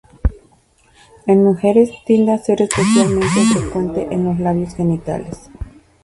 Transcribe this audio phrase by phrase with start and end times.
[1.27, 5.51] En mujeres tiende a ser especialmente frecuente en los labios genitales.